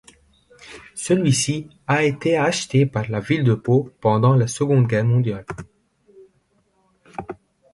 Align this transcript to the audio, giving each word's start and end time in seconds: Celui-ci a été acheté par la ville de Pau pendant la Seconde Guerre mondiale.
Celui-ci 0.95 1.69
a 1.85 2.03
été 2.03 2.35
acheté 2.35 2.87
par 2.87 3.07
la 3.11 3.19
ville 3.19 3.43
de 3.43 3.53
Pau 3.53 3.91
pendant 4.01 4.33
la 4.33 4.47
Seconde 4.47 4.87
Guerre 4.87 5.05
mondiale. 5.05 5.45